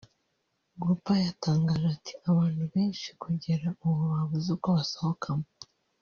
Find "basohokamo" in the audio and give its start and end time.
4.77-5.47